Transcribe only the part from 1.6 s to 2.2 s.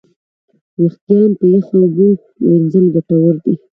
اوبو